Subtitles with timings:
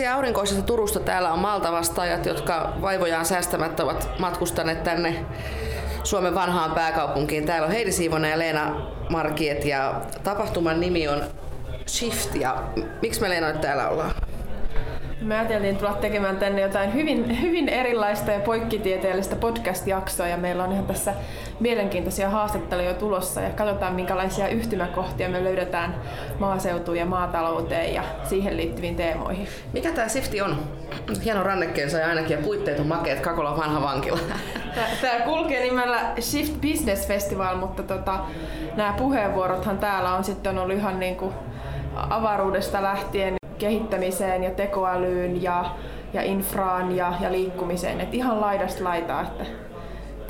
[0.00, 1.00] terveisiä aurinkoisesta Turusta.
[1.00, 5.24] Täällä on Malta-vastaajat, jotka vaivojaan säästämättä ovat matkustaneet tänne
[6.04, 7.46] Suomen vanhaan pääkaupunkiin.
[7.46, 11.22] Täällä on Heidi Siivonen ja Leena Markiet ja tapahtuman nimi on
[11.86, 12.34] Shift.
[12.34, 12.62] Ja
[13.02, 14.12] miksi me Leena täällä ollaan?
[15.20, 20.72] Me ajateltiin tulla tekemään tänne jotain hyvin, hyvin erilaista ja poikkitieteellistä podcast-jaksoa ja meillä on
[20.72, 21.14] ihan tässä
[21.60, 25.94] mielenkiintoisia haastatteluja tulossa ja katsotaan minkälaisia yhtymäkohtia me löydetään
[26.38, 29.48] maaseutuun ja maatalouteen ja siihen liittyviin teemoihin.
[29.72, 30.56] Mikä tämä Sifti on?
[31.24, 34.18] Hieno rannekkeensa ja ainakin ja puitteet on makeet, Kakola vanha vankila.
[35.00, 38.18] Tämä kulkee nimellä Shift Business Festival, mutta tota,
[38.76, 41.32] nämä puheenvuorothan täällä on sitten ollut ihan niin kuin
[41.94, 45.64] avaruudesta lähtien kehittämiseen ja tekoälyyn ja,
[46.12, 48.00] ja infraan ja, ja liikkumiseen.
[48.00, 49.44] Et ihan laidasta laitaa, että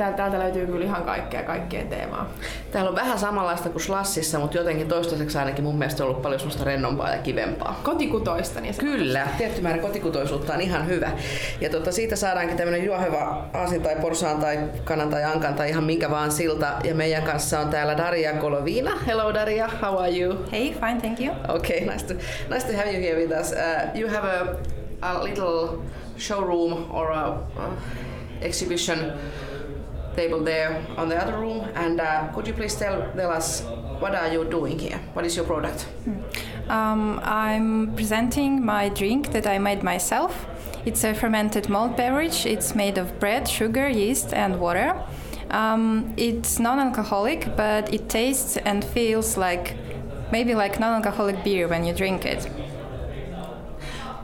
[0.00, 2.32] täältä, täältä löytyy kyllä ihan kaikkea kaikkeen teemaa.
[2.72, 6.40] Täällä on vähän samanlaista kuin Slassissa, mutta jotenkin toistaiseksi ainakin mun mielestä on ollut paljon
[6.40, 7.80] semmoista rennompaa ja kivempaa.
[7.82, 11.10] Kotikutoista niin Kyllä, tietty määrä kotikutoisuutta on ihan hyvä.
[11.60, 15.84] Ja tota, siitä saadaankin tämmöinen juoheva aasin tai porsaan tai kanan tai ankan tai ihan
[15.84, 16.66] minkä vaan silta.
[16.84, 18.96] Ja meidän kanssa on täällä Daria Kolovina.
[19.06, 20.36] Hello Daria, how are you?
[20.52, 21.34] Hey, fine, thank you.
[21.48, 22.14] Okay, nice to,
[22.54, 23.52] nice to have you here with us.
[23.52, 24.56] Uh, you have a,
[25.02, 25.82] a little
[26.18, 27.72] showroom or a uh,
[28.40, 28.98] exhibition
[30.16, 31.66] table there on the other room.
[31.74, 33.62] And uh, could you please tell, tell us
[34.00, 35.00] what are you doing here?
[35.12, 35.86] What is your product?
[36.68, 40.46] Um, I'm presenting my drink that I made myself.
[40.86, 42.46] It's a fermented malt beverage.
[42.46, 44.94] It's made of bread, sugar, yeast, and water.
[45.50, 49.76] Um, it's non-alcoholic, but it tastes and feels like
[50.32, 52.48] maybe like non-alcoholic beer when you drink it.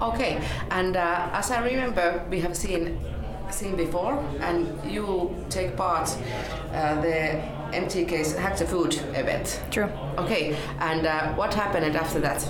[0.01, 2.99] Okay, and uh, as I remember, we have seen
[3.51, 6.09] seen before, and you take part
[6.73, 9.61] uh, the MTK's Hack the Food event.
[9.71, 9.91] True.
[10.19, 12.47] Okay, and uh, what happened after that?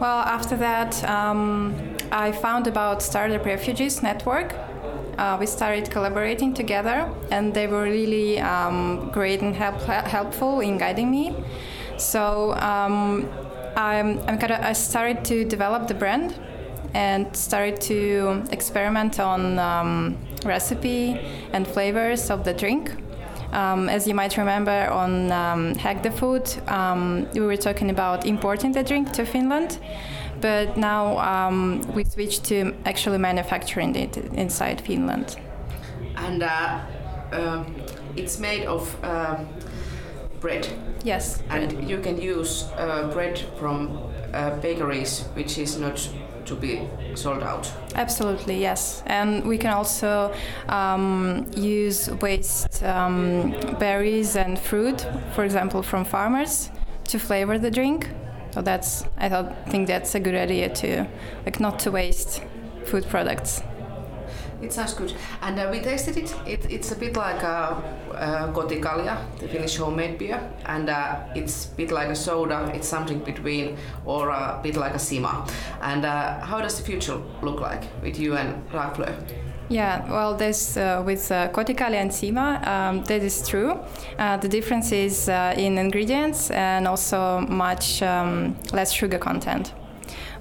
[0.00, 4.54] Well, after that, um, I found about Startup Refugees Network.
[5.16, 10.76] Uh, we started collaborating together, and they were really um, great and help, helpful in
[10.76, 11.34] guiding me.
[11.96, 13.26] So um,
[13.74, 16.38] I'm, I'm kind of, I started to develop the brand
[16.96, 21.20] and started to experiment on um, recipe
[21.52, 22.90] and flavors of the drink.
[23.52, 28.24] Um, as you might remember on um, Hack the Food, um, we were talking about
[28.24, 29.78] importing the drink to Finland,
[30.40, 35.36] but now um, we switched to actually manufacturing it inside Finland.
[36.16, 36.80] And uh,
[37.30, 37.64] uh,
[38.16, 39.36] it's made of uh,
[40.40, 40.66] bread.
[41.04, 41.42] Yes.
[41.50, 41.90] And bread.
[41.90, 43.98] you can use uh, bread from
[44.32, 46.08] uh, bakeries, which is not
[46.46, 47.70] to be sold out.
[47.94, 49.02] Absolutely, yes.
[49.06, 50.34] And we can also
[50.68, 56.70] um, use waste um, berries and fruit, for example, from farmers,
[57.04, 58.08] to flavor the drink.
[58.52, 61.06] So that's I thought think that's a good idea to
[61.44, 62.42] like not to waste
[62.84, 63.62] food products.
[64.62, 65.12] It sounds good.
[65.42, 66.34] And uh, we tasted it.
[66.46, 66.70] it.
[66.70, 71.76] It's a bit like a, a Kotikalja, the Finnish homemade beer, and uh, it's a
[71.76, 72.70] bit like a soda.
[72.74, 75.48] It's something between, or a bit like a Sima.
[75.82, 79.14] And uh, how does the future look like with you and Rakflö?
[79.68, 83.80] Yeah, well, uh, with uh, Kotikali and Sima, um, that is true.
[84.16, 89.72] Uh, the difference is uh, in ingredients and also much um, less sugar content.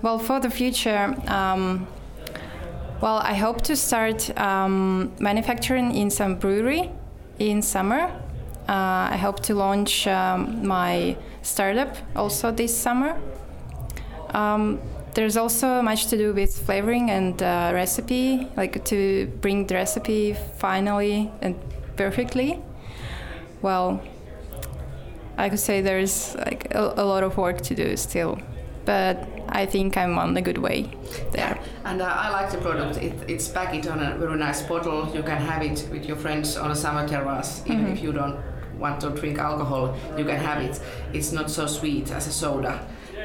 [0.04, 1.88] Well, for the future, um,
[3.02, 6.92] well, I hope to start um, manufacturing in some brewery
[7.40, 8.12] in summer.
[8.68, 13.20] Uh, I hope to launch um, my startup also this summer.
[14.32, 14.80] Um,
[15.14, 20.36] there's also much to do with flavoring and uh, recipe, like to bring the recipe
[20.58, 21.56] finally and
[21.96, 22.62] perfectly.
[23.62, 24.02] Well,
[25.38, 28.40] I could say there's like a, a lot of work to do still,
[28.84, 30.92] but I think I'm on a good way
[31.32, 31.55] there.
[31.86, 32.98] And uh, I like the product.
[32.98, 35.08] It, it's packaged on a very nice bottle.
[35.16, 37.94] You can have it with your friends on a summer terrace, even Mhm.
[37.94, 38.38] if you don't
[38.80, 39.96] want to drink alcohol.
[40.18, 40.80] You can have it.
[41.14, 42.80] It's not so sweet as a soda,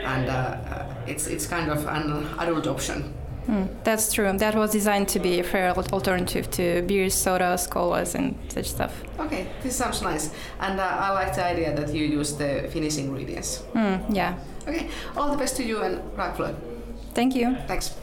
[0.05, 3.15] and uh, uh, it's it's kind of an adult option.
[3.49, 4.31] Mm, that's true.
[4.39, 8.93] That was designed to be a fair alternative to beers, sodas, colas, and such stuff.
[9.19, 10.31] Okay, this sounds nice,
[10.61, 13.63] and uh, I like the idea that you use the Finnish ingredients.
[13.75, 14.35] Mm, yeah.
[14.69, 14.87] Okay,
[15.17, 16.55] all the best to you and Rakflö.
[17.15, 17.57] Thank you.
[17.67, 17.95] Thanks.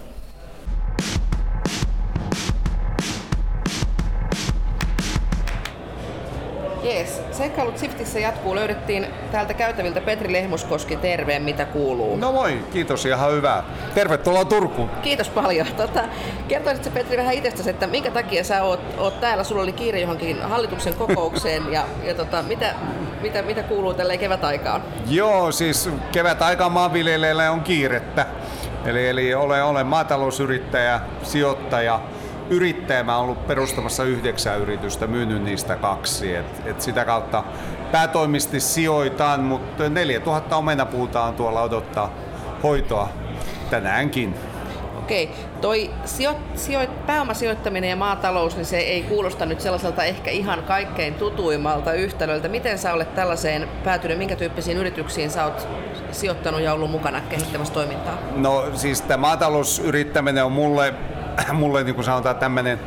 [6.87, 8.55] Jees, seikkailut Siftissä jatkuu.
[8.55, 12.17] Löydettiin täältä käytäviltä Petri Lehmuskoski terveen, mitä kuuluu.
[12.17, 13.63] No moi, kiitos ihan hyvää.
[13.95, 14.89] Tervetuloa Turkuun.
[14.89, 15.67] Kiitos paljon.
[15.77, 16.03] Tota,
[16.47, 19.43] kertoisitko Petri vähän itsestäsi, että minkä takia sä oot, oot täällä?
[19.43, 22.75] Sulla oli kiire johonkin hallituksen kokoukseen ja, ja tota, mitä,
[23.21, 24.83] mitä, mitä kuuluu tälle kevätaikaan?
[25.09, 28.25] Joo, siis kevät aika maanviljelijöillä on kiirettä.
[28.85, 31.99] Eli, eli olen, olen maatalousyrittäjä, sijoittaja,
[32.49, 33.03] yrittäjä.
[33.03, 36.35] Mä ollut perustamassa yhdeksän yritystä, myynyt niistä kaksi.
[36.35, 37.43] Et, et sitä kautta
[37.91, 42.13] päätoimisesti sijoitan, mutta 4000 omenapuuta on tuolla odottaa
[42.63, 43.09] hoitoa
[43.69, 44.35] tänäänkin.
[44.97, 45.29] Okei,
[45.61, 51.13] toi sijo, sijo, pääomasijoittaminen ja maatalous, niin se ei kuulosta nyt sellaiselta ehkä ihan kaikkein
[51.13, 52.47] tutuimmalta yhtälöltä.
[52.47, 55.67] Miten sä olet tällaiseen päätynyt, minkä tyyppisiin yrityksiin sä oot
[56.11, 58.17] sijoittanut ja ollut mukana kehittämässä toimintaa?
[58.35, 60.93] No siis tämä maatalousyrittäminen on mulle,
[61.53, 62.79] mulle niin kuin sanotaan tämmöinen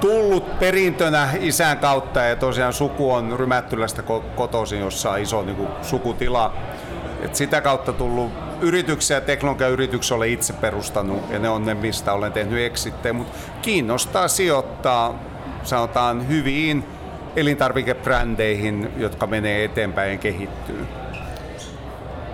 [0.00, 4.02] tullut perintönä isän kautta ja tosiaan suku on Rymättylästä
[4.36, 6.54] kotoisin, jossa on iso niin kuin, sukutila.
[7.22, 12.12] Et sitä kautta tullut yrityksiä ja teknologiayrityksiä olen itse perustanut ja ne on ne, mistä
[12.12, 15.14] olen tehnyt eksittejä, mutta kiinnostaa sijoittaa
[15.62, 16.84] sanotaan hyviin
[17.36, 20.86] elintarvikebrändeihin, jotka menee eteenpäin ja kehittyy.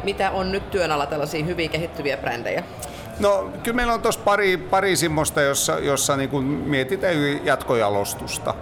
[0.05, 2.64] Mitä on nyt työn alla tällaisia hyviä kehittyviä brändejä?
[3.20, 8.55] No kyllä meillä on tuossa pari, pari semmoista, jossa, jossa niin kuin mietitään jatkojalostusta.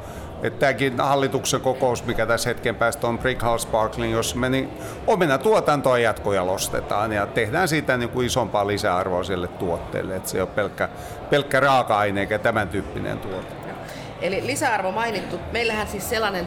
[0.43, 4.70] Että tämäkin hallituksen kokous, mikä tässä hetken päästä on Brickhouse Sparkling, jos me niin
[5.06, 10.16] omena tuotantoa jatkojalostetaan ja tehdään siitä niin kuin isompaa lisäarvoa sille tuotteelle.
[10.16, 10.88] Että se ole pelkkä,
[11.31, 13.55] pelkkä raaka-aine eikä tämän tyyppinen tuote.
[14.20, 15.38] Eli lisäarvo mainittu.
[15.52, 16.46] Meillähän siis sellainen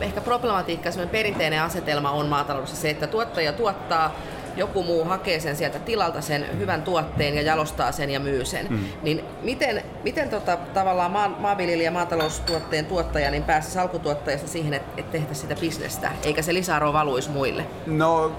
[0.00, 4.14] ehkä problematiikka, sellainen perinteinen asetelma on maataloudessa se, että tuottaja tuottaa
[4.56, 8.66] joku muu hakee sen sieltä tilalta sen hyvän tuotteen ja jalostaa sen ja myy sen.
[8.70, 8.78] Mm.
[9.02, 15.00] Niin miten, miten tota, tavallaan maa, maanviljelijä ja maataloustuotteen tuottaja niin pääsisi alkutuottajasta siihen, että
[15.00, 17.66] et tehtäisiin sitä bisnestä, eikä se lisäarvo valuisi muille?
[17.86, 18.32] No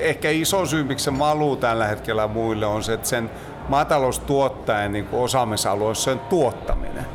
[0.00, 3.30] ehkä iso syy, miksi se valuu tällä hetkellä muille on se, että sen
[3.68, 7.06] maataloustuottajan niin osaamisalue on sen tuottaminen.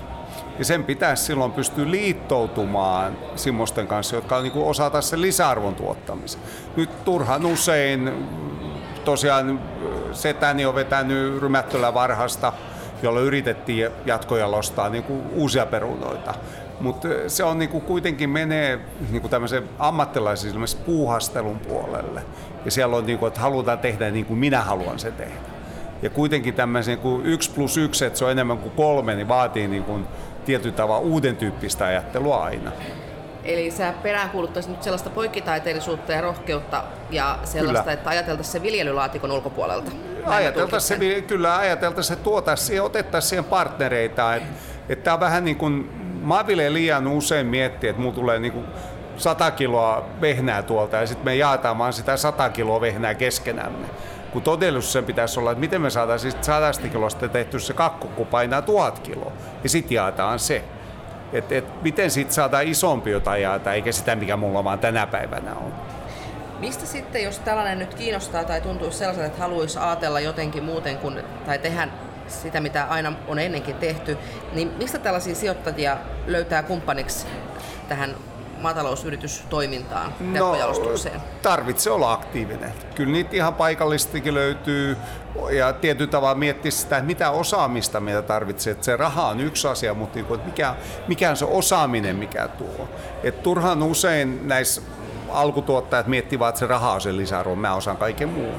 [0.59, 6.41] Ja sen pitäisi silloin pystyä liittoutumaan semmoisten kanssa, jotka niin osata sen lisäarvon tuottamisen.
[6.75, 8.11] Nyt turhan usein
[9.06, 9.59] tosiaan
[10.11, 12.53] setäni on vetänyt Rymättölä varhasta,
[13.03, 16.33] jolla yritettiin jatkojalostaa niin kuin uusia perunoita.
[16.79, 18.79] Mutta se on niin kuin kuitenkin menee
[19.09, 20.53] niin kuin tämmöisen ammattilaisen
[20.85, 22.21] puuhastelun puolelle.
[22.65, 25.50] Ja siellä on, niin kuin, että halutaan tehdä niin kuin minä haluan se tehdä.
[26.01, 29.67] Ja kuitenkin tämmöisen kuin yksi plus yksi, että se on enemmän kuin kolme, niin vaatii
[29.67, 30.05] niin kuin
[30.50, 32.72] tietyllä tavalla uuden tyyppistä ajattelua aina.
[33.44, 37.94] Eli sä peräänkuuluttaisit nyt sellaista poikkitaiteellisuutta ja rohkeutta ja sellaista, kyllä.
[37.94, 39.92] että ajateltaisiin se viljelylaatikon ulkopuolelta.
[40.25, 44.36] Ajateltaisiin se, kyllä ajateltaisiin se tuotaisiin ja otettaisiin siihen partnereita.
[44.36, 44.50] Että
[44.90, 45.90] et tämä on vähän niin kuin,
[46.22, 48.66] maanviljelijä liian usein miettii, että mulla tulee niin kuin
[49.18, 53.88] 100 kiloa vehnää tuolta ja sitten me jaetaan vaan sitä 100 kiloa vehnää keskenämme
[54.31, 58.27] kun todellisuus sen pitäisi olla, että miten me saataisiin sadasta kilosta tehty se kakku, kun
[58.27, 59.31] painaa tuhat kiloa,
[59.63, 60.63] ja sitten jaetaan se.
[61.33, 65.55] Et, et, miten siitä saadaan isompi jotain jaeta, eikä sitä, mikä mulla vaan tänä päivänä
[65.55, 65.73] on.
[66.59, 71.23] Mistä sitten, jos tällainen nyt kiinnostaa tai tuntuu sellaiselta, että haluaisi ajatella jotenkin muuten kuin,
[71.45, 71.87] tai tehdä
[72.27, 74.17] sitä, mitä aina on ennenkin tehty,
[74.53, 75.97] niin mistä tällaisia sijoittajia
[76.27, 77.27] löytää kumppaniksi
[77.89, 78.15] tähän
[78.61, 80.56] maatalousyritystoimintaan, no,
[81.41, 82.73] tarvitsee olla aktiivinen.
[82.95, 84.97] Kyllä niitä ihan paikallistikin löytyy
[85.51, 88.71] ja tietyllä tavalla miettiä sitä, mitä osaamista meitä tarvitsee.
[88.71, 90.75] Että se raha on yksi asia, mutta niin kuin, että mikä,
[91.07, 92.89] mikä on se osaaminen, mikä tuo.
[93.24, 94.81] Et turhan usein näissä
[95.29, 98.55] alkutuottajat miettivät, että se raha on se lisäarvo, mä osaan kaiken muun.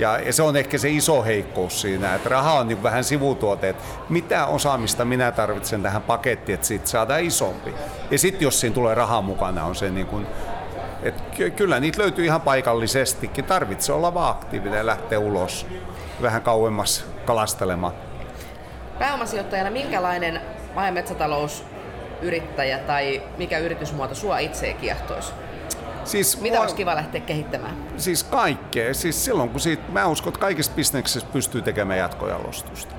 [0.00, 3.68] Ja, ja se on ehkä se iso heikkous siinä, että raha on niin vähän sivutuote,
[3.68, 7.74] että mitä osaamista minä tarvitsen tähän pakettiin, että siitä saadaan isompi.
[8.10, 10.26] Ja sitten jos siinä tulee rahaa mukana, on se niin kuin,
[11.02, 11.22] että
[11.56, 13.44] kyllä niitä löytyy ihan paikallisestikin.
[13.44, 15.66] Tarvitsee olla vaan aktiivinen ja lähteä ulos
[16.22, 17.92] vähän kauemmas kalastelemaan.
[18.98, 20.40] Pääomasijoittajana minkälainen
[20.74, 25.32] maa- ja metsätalousyrittäjä tai mikä yritysmuoto sua itse kiehtoisi?
[26.04, 27.76] Siis Mitä mua, olisi kiva lähteä kehittämään?
[27.96, 28.94] Siis kaikkea.
[28.94, 32.94] Siis silloin kun siitä, mä uskon, että kaikissa bisneksissä pystyy tekemään jatkojalostusta.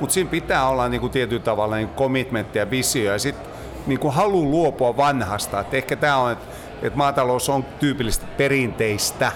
[0.00, 3.46] Mutta siinä pitää olla niinku tietyllä tavalla niinku commitmentti ja visio ja sitten
[3.86, 5.60] niinku halu luopua vanhasta.
[5.60, 6.46] Et ehkä tämä on, että
[6.82, 9.32] et maatalous on tyypillisesti perinteistä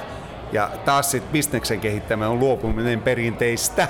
[0.52, 3.88] ja taas sitten bisneksen kehittäminen on luopuminen perinteistä.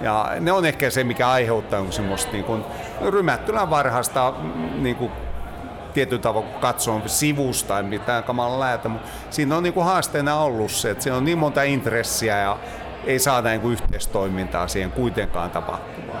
[0.00, 2.64] Ja ne on ehkä se, mikä aiheuttaa semmoista niin kuin
[3.10, 4.34] rymättylän varhasta
[4.78, 5.12] niin kuin
[5.96, 10.70] tietyllä tavalla katsoa sivusta, ei mitään kamala lähetä, mutta siinä on niin kuin haasteena ollut
[10.70, 12.58] se, että siinä on niin monta intressiä ja
[13.04, 16.18] ei saada niin kuin yhteistoimintaa siihen kuitenkaan tapahtumaan.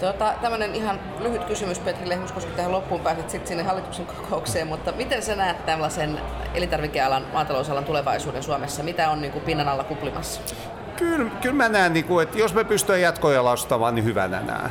[0.00, 4.66] Tota, tämmöinen ihan lyhyt kysymys Petri Lehmus, koska tähän loppuun pääset sitten sinne hallituksen kokoukseen,
[4.66, 6.20] mutta miten sä näet tällaisen
[6.54, 8.82] elintarvikealan, maatalousalan tulevaisuuden Suomessa?
[8.82, 10.40] Mitä on niin kuin pinnan alla kuplimassa?
[10.96, 14.70] Kyllä, kyllä mä näen, niin kuin, että jos me pystymme jatkojalostamaan, niin hyvänä näen.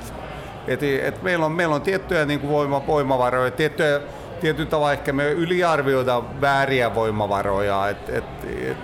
[0.67, 3.99] Et, et meillä, on, meillä on tiettyjä niin kuin voima, voimavaroja, tiettyjä,
[4.41, 7.89] tietyllä tavalla ehkä me yliarvioidaan vääriä voimavaroja.
[7.89, 8.23] Et, et,
[8.71, 8.77] et,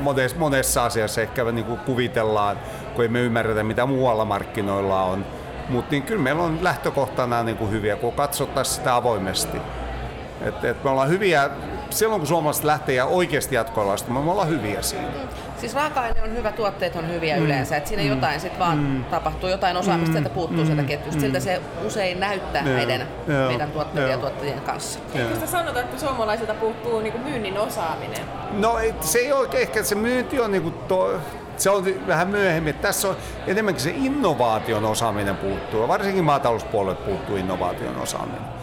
[0.00, 2.58] monessa, monessa asiassa ehkä niin kuin kuvitellaan,
[2.94, 5.26] kun emme ymmärretä mitä muualla markkinoilla on.
[5.68, 9.58] Mutta niin kyllä meillä on lähtökohtana niin kuin hyviä, kun katsottaisiin sitä avoimesti.
[10.40, 11.50] Et, et me ollaan hyviä,
[11.90, 15.08] silloin kun suomalaiset lähtee ja oikeasti jatkoilla me ollaan hyviä siinä.
[15.60, 17.42] Siis raaka-aine on hyvä, tuotteet on hyviä mm.
[17.42, 18.08] yleensä, että siinä mm.
[18.08, 19.04] jotain sitten vaan mm.
[19.04, 20.12] tapahtuu, jotain osaamista mm.
[20.12, 20.66] sieltä puuttuu mm.
[20.66, 21.16] sieltä ketjusta.
[21.16, 21.20] Mm.
[21.20, 22.76] Siltä se usein näyttää yeah.
[22.76, 23.48] meidän, yeah.
[23.48, 24.98] meidän tuotteiden ja tuottajien kanssa.
[25.14, 28.20] Eikö sitä sanota, että suomalaisilta puuttuu niinku myynnin osaaminen?
[28.52, 31.20] No se ei ole ehkä, se myynti on niinku to,
[31.56, 32.74] se on vähän myöhemmin.
[32.74, 35.88] Tässä on enemmänkin se innovaation osaaminen puuttuu.
[35.88, 38.60] Varsinkin maatalouspuolelle puuttuu innovaation osaaminen.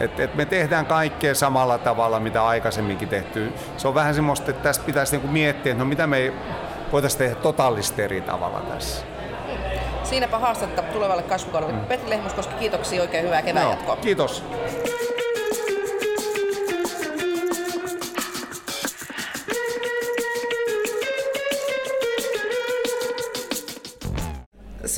[0.00, 3.52] Et, et me tehdään kaikkea samalla tavalla, mitä aikaisemminkin tehty.
[3.76, 6.32] Se on vähän semmoista, että tässä pitäisi niinku miettiä, että no mitä me
[6.92, 9.04] voitaisiin tehdä totaalisesti eri tavalla tässä.
[10.02, 11.74] Siinäpä haastetta tulevalle kasvukaudelle.
[11.74, 11.80] Mm.
[11.80, 13.96] Petri Lehmuskoski, kiitoksia oikein hyvää kevään no, jatkoa.
[13.96, 14.44] Kiitos.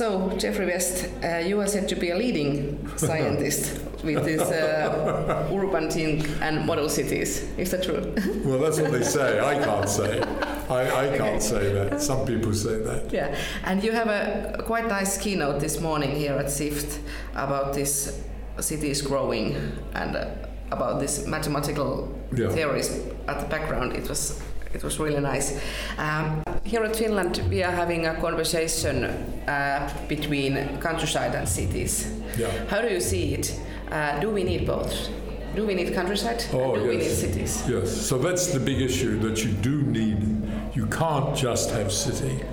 [0.03, 5.49] So, Jeffrey West, uh, you are said to be a leading scientist with this uh,
[5.49, 7.47] urban think and model cities.
[7.57, 8.13] Is that true?
[8.45, 9.39] well, that's what they say.
[9.39, 10.21] I can't say.
[10.69, 11.39] I, I can't okay.
[11.39, 12.01] say that.
[12.01, 13.13] Some people say that.
[13.13, 13.33] Yeah,
[13.63, 16.99] and you have a quite nice keynote this morning here at SIFT
[17.33, 18.21] about this
[18.59, 19.55] cities growing
[19.93, 20.25] and uh,
[20.71, 22.49] about this mathematical yeah.
[22.49, 22.89] theories
[23.29, 23.93] at the background.
[23.93, 24.43] It was
[24.73, 25.61] it was really nice.
[25.97, 29.05] Um, here in Finland, we are having a conversation
[29.47, 32.11] uh, between countryside and cities.
[32.37, 32.49] Yeah.
[32.67, 33.59] How do you see it?
[33.91, 35.09] Uh, do we need both?
[35.55, 36.43] Do we need countryside?
[36.51, 36.89] Oh, do yes.
[36.89, 37.63] we need cities?
[37.69, 37.91] Yes.
[37.95, 40.41] So that's the big issue that you do need.
[40.73, 42.43] You can't just have city.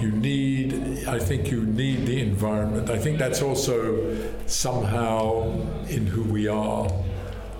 [0.00, 2.90] You need, I think you need the environment.
[2.90, 5.52] I think that's also somehow
[5.88, 6.92] in who we are.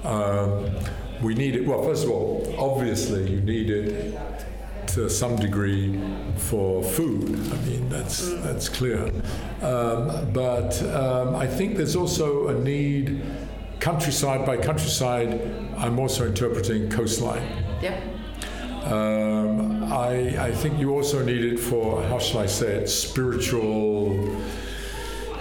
[0.05, 0.71] Um,
[1.23, 1.67] we need it.
[1.67, 4.19] Well, first of all, obviously, you need it
[4.89, 6.01] to some degree
[6.37, 7.29] for food.
[7.53, 9.11] I mean, that's that's clear.
[9.63, 13.23] Um, but um, I think there's also a need,
[13.81, 15.41] countryside by countryside.
[15.77, 17.47] I'm also interpreting coastline.
[17.83, 18.01] Yeah.
[18.85, 24.13] Um, I, I think you also need it for how shall I say it spiritual.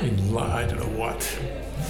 [0.02, 1.22] In, I don't know what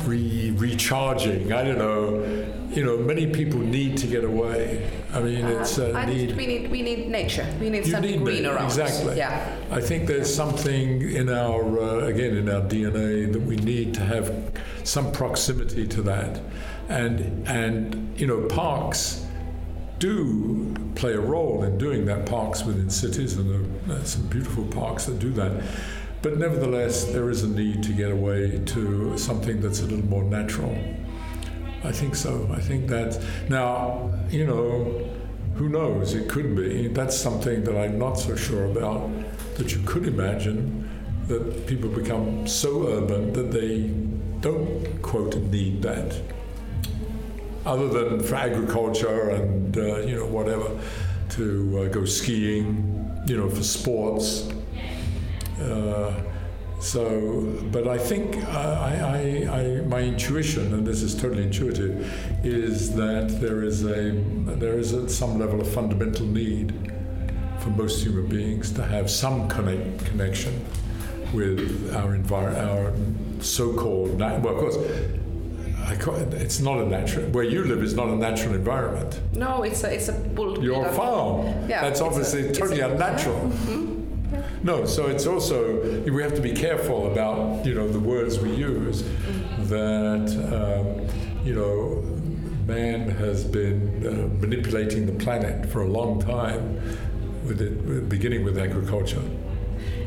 [0.06, 1.54] re- recharging.
[1.54, 2.24] I don't know.
[2.72, 4.90] You know, many people need to get away.
[5.14, 6.36] I mean, uh, it's a need.
[6.36, 7.48] We need we need nature.
[7.60, 8.66] We need something need green around.
[8.66, 9.18] Exactly.
[9.18, 9.56] Yeah.
[9.72, 14.02] I think there's something in our uh, again in our DNA that we need to
[14.02, 14.52] have
[14.84, 16.42] some proximity to that,
[16.90, 19.26] and and you know parks
[20.00, 22.26] do play a role in doing that.
[22.26, 25.64] Parks within cities, and there's some beautiful parks that do that.
[26.26, 30.24] But nevertheless, there is a need to get away to something that's a little more
[30.24, 30.76] natural.
[31.84, 32.50] I think so.
[32.52, 35.08] I think that now, you know,
[35.54, 36.16] who knows?
[36.16, 36.88] It could be.
[36.88, 39.08] That's something that I'm not so sure about.
[39.58, 40.90] That you could imagine
[41.28, 43.92] that people become so urban that they
[44.42, 46.20] don't, quote, need that.
[47.68, 50.72] Other than for agriculture and, uh, you know, whatever,
[51.38, 54.50] to uh, go skiing, you know, for sports.
[55.62, 56.14] Uh,
[56.80, 62.94] so, but I think I, I, I, my intuition, and this is totally intuitive, is
[62.96, 64.12] that there is a
[64.60, 66.74] there is a, some level of fundamental need
[67.60, 70.64] for most human beings to have some connect, connection
[71.34, 74.76] with our environment, our so-called well, of course.
[74.76, 75.22] It,
[76.34, 77.30] it's not a natural.
[77.30, 79.22] Where you live is not a natural environment.
[79.34, 80.64] No, it's a it's a bull.
[80.64, 81.46] Your farm.
[81.70, 83.40] Yeah, that's obviously a, totally unnatural.
[83.40, 83.95] Mm-hmm.
[84.66, 85.80] No, so it's also
[86.12, 89.04] we have to be careful about you know the words we use.
[89.70, 91.08] That um,
[91.46, 92.02] you know,
[92.66, 96.82] man has been uh, manipulating the planet for a long time,
[97.46, 99.22] with it beginning with agriculture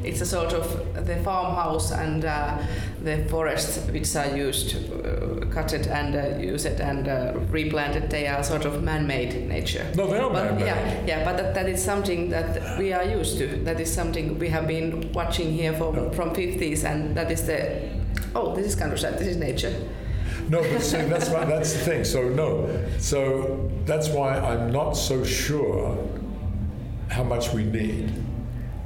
[0.05, 2.59] it's a sort of the farmhouse and uh,
[3.03, 8.11] the forest which are used, uh, cut it and uh, use it and uh, it.
[8.11, 9.87] They are sort of man-made nature.
[9.97, 10.67] No, they are but, man-made.
[10.67, 13.47] Yeah, yeah, but that, that is something that we are used to.
[13.65, 16.11] That is something we have been watching here from no.
[16.11, 17.89] from 50s, and that is the
[18.35, 19.19] oh, this is countryside.
[19.19, 19.75] This is nature.
[20.49, 22.05] No, but see, that's my, that's the thing.
[22.05, 25.99] So no, so that's why I'm not so sure
[27.09, 28.13] how much we need,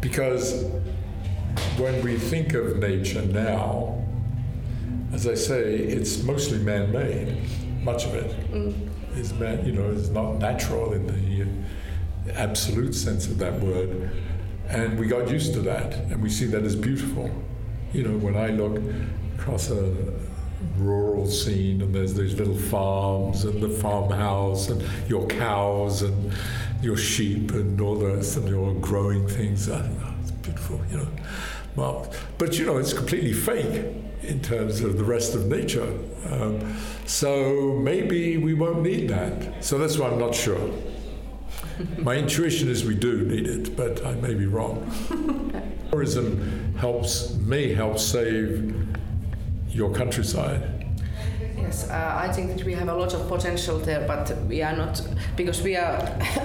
[0.01, 0.65] because
[1.77, 4.02] when we think of nature now,
[5.13, 7.37] as I say, it's mostly man-made.
[7.83, 9.17] Much of it mm.
[9.17, 14.11] is man, you know, is not natural in the absolute sense of that word,
[14.69, 17.31] and we got used to that, and we see that as beautiful.
[17.93, 18.81] You know, when I look
[19.39, 19.95] across a
[20.79, 26.33] rural scene, and there's these little farms and the farmhouse and your cows and
[26.81, 29.69] your sheep and all the rest, and you're growing things.
[29.69, 31.09] I Oh, it's beautiful, you know.
[31.75, 33.85] Well, but you know, it's completely fake
[34.23, 35.87] in terms of the rest of nature.
[36.31, 36.77] Um,
[37.07, 39.65] so maybe we won't need that.
[39.65, 40.71] So that's why I'm not sure.
[41.99, 44.91] My intuition is we do need it, but I may be wrong.
[45.91, 48.75] Tourism helps, may help save
[49.69, 50.63] your countryside.
[51.57, 54.77] Yes, uh, I think that we have a lot of potential there, but we are
[54.77, 55.01] not
[55.37, 55.99] because we are.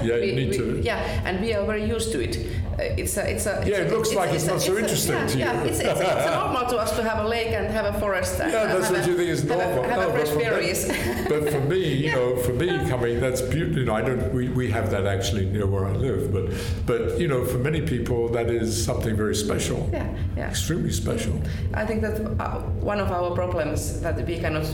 [0.04, 2.38] Yeah, we, you need we- to- Yeah, and we are very used to it.
[2.80, 3.64] Uh, it's a, it's a.
[3.66, 5.46] Yeah, it looks like it's not so a- interesting yeah, to you.
[5.46, 8.40] Yeah, it's, it's, it's normal to us to have a lake and have a forest.
[8.40, 9.84] And Yeah, have that's a, what you think is have normal.
[9.84, 10.88] A, have No, a but fresh for me- berries.
[11.28, 13.80] But for me, you know, for me coming, that's beautiful.
[13.80, 14.32] You know, I don't.
[14.32, 16.46] We, we have that actually near where I live, but
[16.86, 20.08] but you know, for many people, that is something very special, yeah,
[20.38, 20.48] yeah.
[20.50, 21.34] extremely special.
[21.74, 22.60] I think that uh,
[22.94, 24.68] one of our problems that we cannot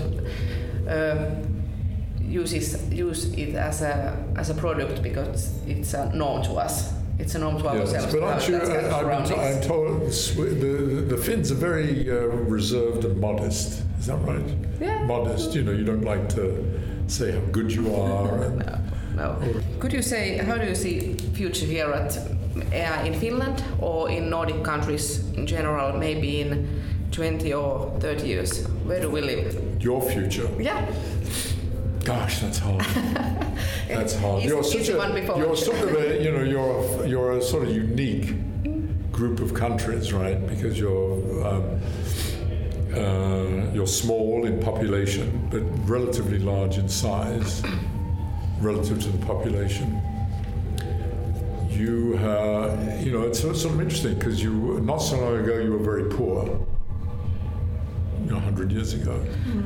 [0.90, 1.30] uh,
[2.22, 6.92] use is, use it as a as a product because it's a norm to us.
[7.20, 8.14] It's a norm to Yes, ourselves.
[8.14, 8.60] but aren't you?
[8.60, 12.16] that uh, I'm, I'm told the, the the Finns are very uh,
[12.58, 13.84] reserved and modest.
[14.00, 14.46] Is that right?
[14.82, 15.06] Yeah.
[15.06, 15.54] Modest.
[15.56, 16.64] You know, you don't like to
[17.08, 18.44] say how good you are.
[18.46, 18.60] And,
[19.16, 19.62] No, no.
[19.80, 24.30] Could you say how do you see future here at uh, in Finland or in
[24.30, 25.98] Nordic countries in general?
[25.98, 26.68] Maybe in
[27.12, 29.56] 20 or 30 years, where do we live?
[29.84, 30.48] your future.
[30.60, 30.82] Yeah,
[32.04, 32.86] Gosh, that's hard.
[33.88, 34.44] That's hard.
[34.44, 37.70] You're such a, you're sort of a, you know, you're a, you're a sort of
[37.70, 38.34] unique
[39.12, 40.46] group of countries, right?
[40.48, 41.80] Because you're um,
[42.94, 47.64] uh, you're small in population, but relatively large in size
[48.60, 50.02] relative to the population.
[51.70, 55.72] You, uh, you know, it's sort of interesting because you not so long ago you
[55.72, 56.66] were very poor.
[58.24, 59.20] You know, hundred years ago,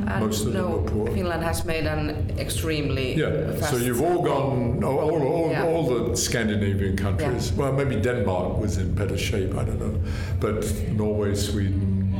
[0.07, 1.07] and most of them were poor.
[1.11, 2.09] Finland has made an
[2.39, 5.65] extremely Yeah, fast so you've all gone, all, all, all, Yeah.
[5.65, 7.51] all the Scandinavian countries.
[7.53, 9.95] Well, maybe Denmark was in better shape, I don't know.
[10.39, 12.15] But Norway, Sweden,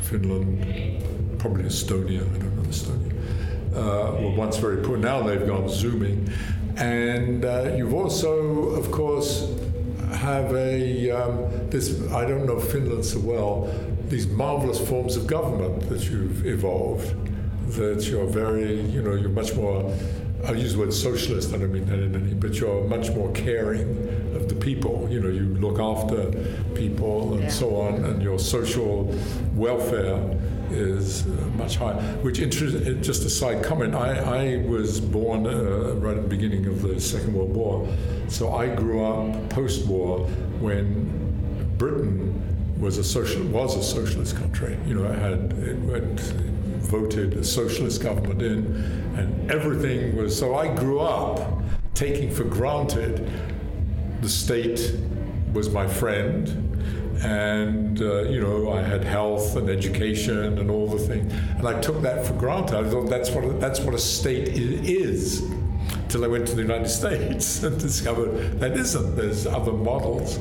[0.00, 3.12] Finland, probably Estonia, I don't know Estonia,
[3.76, 4.96] uh, were once very poor.
[4.96, 6.28] Now they've gone zooming.
[6.76, 8.30] And uh, you've also,
[8.80, 9.48] of course,
[10.14, 13.68] have a, um, this, I don't know Finland so well,
[14.08, 17.14] these marvelous forms of government that you've evolved
[17.76, 19.90] that you're very, you know, you're much more,
[20.44, 23.32] I'll use the word socialist, I don't mean that in any, but you're much more
[23.32, 23.88] caring
[24.34, 25.08] of the people.
[25.10, 26.30] You know, you look after
[26.74, 27.48] people and Yeah.
[27.48, 29.04] so on, and your social
[29.54, 30.18] welfare
[30.70, 31.94] is uh, much higher.
[32.22, 36.66] Which, inter- just a side comment, I, I was born uh, right at the beginning
[36.66, 37.88] of the Second World War,
[38.28, 40.26] so I grew up post war
[40.60, 41.08] when
[41.78, 42.38] Britain
[42.82, 44.76] was a social was a socialist country.
[44.86, 46.20] You know, it had it
[46.90, 48.66] voted a socialist government in,
[49.16, 50.36] and everything was.
[50.36, 51.62] So I grew up
[51.94, 53.30] taking for granted
[54.20, 54.96] the state
[55.52, 56.48] was my friend,
[57.22, 61.80] and uh, you know I had health and education and all the things, and I
[61.80, 62.84] took that for granted.
[62.84, 65.48] I thought that's what that's what a state is.
[66.08, 69.14] Till I went to the United States and discovered that isn't.
[69.14, 70.40] There's other models.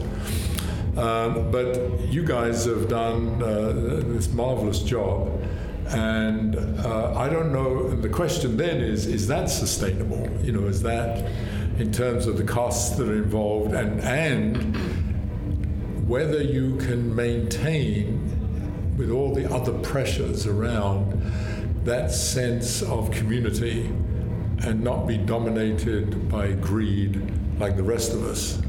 [0.98, 3.72] Um, but you guys have done uh,
[4.08, 5.42] this marvelous job.
[5.88, 10.30] And uh, I don't know, the question then is is that sustainable?
[10.42, 11.30] You know, is that
[11.80, 14.76] in terms of the costs that are involved and, and
[16.08, 18.28] whether you can maintain,
[18.98, 21.22] with all the other pressures around,
[21.86, 23.90] that sense of community
[24.64, 27.22] and not be dominated by greed
[27.60, 28.62] like the rest of us.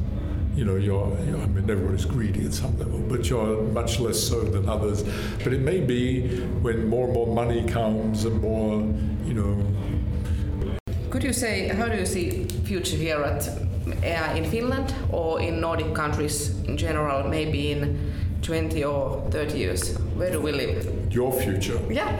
[0.54, 4.20] You know, you're, you're, I mean, everybody's greedy at some level, but you're much less
[4.22, 5.02] so than others.
[5.42, 8.80] But it may be when more and more money comes and more,
[9.24, 9.66] you know,
[11.10, 15.60] Could you say how do you see future here at uh, in Finland or in
[15.60, 17.28] Nordic countries in general?
[17.28, 18.12] Maybe in
[18.42, 20.86] 20 or 30 years, where do we live?
[21.12, 21.78] your future.
[21.90, 22.16] Yeah,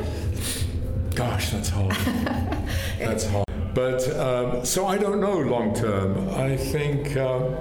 [1.14, 1.90] Gosh, that's hard.
[2.98, 3.44] that's hard.
[3.74, 6.28] But um, so I don't know long term.
[6.30, 7.56] I think um,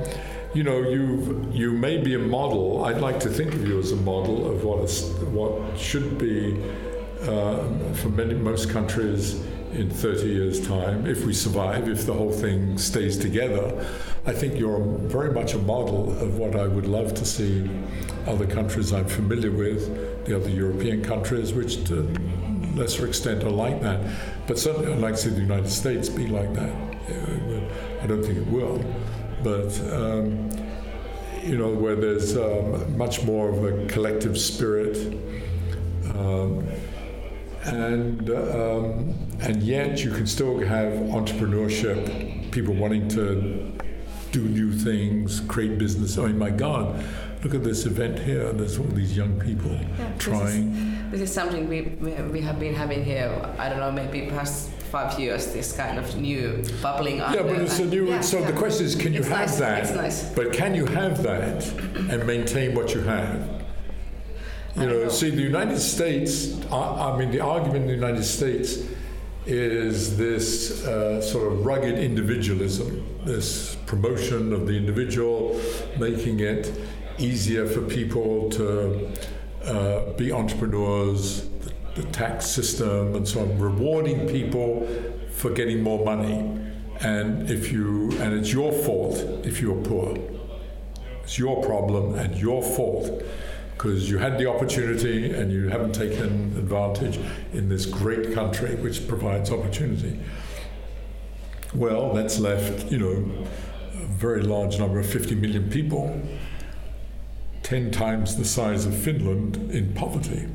[0.54, 2.84] you know you you may be a model.
[2.86, 6.62] I'd like to think of you as a model of what is, what should be
[7.22, 9.36] uh, for many most countries
[9.74, 13.88] in 30 years' time, if we survive, if the whole thing stays together.
[14.26, 17.70] I think you're very much a model of what I would love to see
[18.28, 22.14] other countries I'm familiar with, the other European countries, which to
[22.76, 24.02] lesser extent are like that.
[24.46, 26.74] But certainly I'd like to see the United States be like that.
[27.10, 28.84] Uh, I don't think it will.
[29.44, 30.50] But, um,
[31.44, 34.98] you know, where there's um, much more of a collective spirit.
[36.16, 36.68] Um,
[37.64, 43.72] and um, and yet you can still have entrepreneurship, people wanting to
[44.32, 46.18] do new things, create business.
[46.18, 47.04] I mean, my God,
[47.44, 48.52] look at this event here.
[48.54, 51.12] There's all these young people Yeah, this trying.
[51.12, 53.30] This is something we, we we have been having here.
[53.60, 55.48] I don't know, maybe past five years.
[55.54, 57.34] This kind of new bubbling up.
[57.34, 58.10] Yeah, but it's a new.
[58.10, 58.52] Yeah, so yeah.
[58.52, 59.84] the question is, can you It's have nice, that?
[59.84, 60.30] it's nice.
[60.34, 61.68] But can you have that
[62.12, 63.64] and maintain what you have?
[64.76, 65.10] You know, know.
[65.10, 66.60] see, the United States.
[66.72, 68.86] I, I mean, the argument in the United States
[69.46, 75.60] is this uh, sort of rugged individualism, this promotion of the individual,
[75.98, 76.72] making it
[77.18, 79.10] easier for people to
[79.66, 81.48] uh, be entrepreneurs,
[81.96, 84.88] the, tax system, and so on, rewarding people
[85.32, 86.40] for getting more money.
[87.00, 90.18] And if you, and it's your fault if you're poor.
[91.24, 93.24] It's your problem and your fault
[93.82, 97.20] because you had the opportunity and you haven't taken advantage
[97.52, 100.20] in this great country which provides opportunity.
[101.74, 103.48] Well, that's left, you know,
[103.94, 106.22] a very large number of 50 million people,
[107.64, 110.48] 10 times the size of Finland in poverty.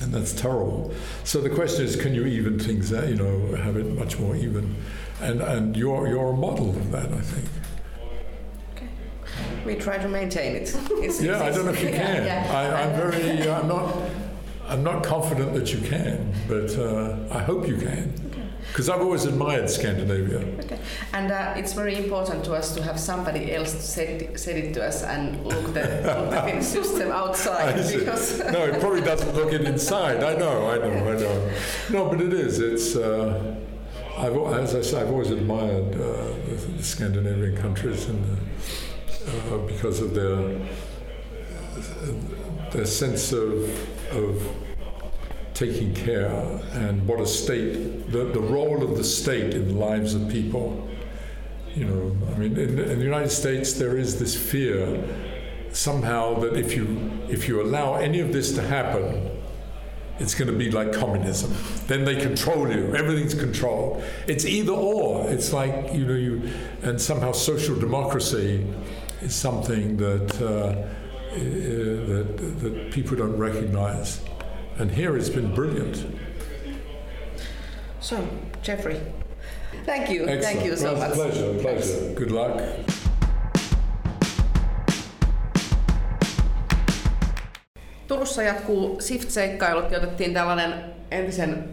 [0.00, 0.92] And that's terrible.
[1.22, 4.34] So the question is, can you even things out, you know, have it much more
[4.36, 4.74] even?
[5.20, 7.48] And, and you're, you're a model of that, I think.
[8.74, 8.88] Okay.
[9.64, 10.76] We try to maintain it.
[10.90, 12.24] It's, Yeah, I don't know if you can.
[12.24, 12.46] yeah.
[12.52, 13.96] I, I'm very, uh, I'm not,
[14.66, 18.12] I'm not confident that you can, but uh, I hope you can.
[18.74, 20.38] Because I've always admired Scandinavia.
[20.64, 20.80] Okay.
[21.12, 24.84] And uh, it's very important to us to have somebody else said, said it to
[24.84, 29.60] us and look the, look the system outside because no, it probably doesn't look it
[29.60, 30.24] inside.
[30.24, 31.52] I know, I know, I know.
[31.92, 32.58] No, but it is.
[32.58, 32.96] It's.
[32.96, 33.54] Uh,
[34.18, 38.24] I've, as I say, I've always admired uh, the, the Scandinavian countries and
[39.52, 40.58] uh, because of their
[42.72, 43.52] their sense of
[44.10, 44.42] of
[45.54, 46.30] taking care
[46.72, 50.88] and what a state, the, the role of the state in the lives of people.
[51.74, 55.02] You know, I mean, in, in the United States, there is this fear
[55.72, 59.30] somehow that if you if you allow any of this to happen,
[60.18, 61.52] it's going to be like communism.
[61.88, 62.94] Then they control you.
[62.94, 64.04] Everything's controlled.
[64.28, 65.28] It's either or.
[65.30, 66.50] It's like you know you,
[66.82, 68.66] and somehow social democracy
[69.20, 70.86] is something that uh,
[71.34, 74.20] that that people don't recognize.
[74.78, 76.06] And here it's been brilliant.
[78.00, 78.16] So,
[78.62, 79.00] Jeffrey,
[79.86, 80.26] thank you.
[80.26, 80.66] Thank Excellent.
[80.66, 81.10] you so Well, much.
[81.10, 82.14] it's a Pleasure, pleasure.
[82.14, 82.60] Good luck.
[88.08, 91.68] Turussa jatkuu SIFT-seikkailut ja otettiin tällainen entisen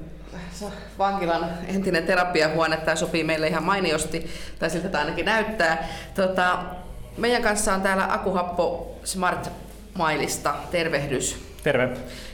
[0.97, 2.77] vankilan entinen terapiahuone.
[2.77, 5.87] Tämä sopii meille ihan mainiosti, tai siltä tämä ainakin näyttää.
[6.15, 6.59] Tota,
[7.17, 9.49] meidän kanssa on täällä Akuhappo Smart
[9.93, 10.55] Mailista.
[10.71, 11.37] Tervehdys.
[11.63, 11.89] Terve.